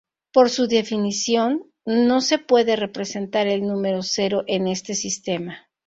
[0.33, 5.69] Por su definición, no se puede representar el número cero en este sistema.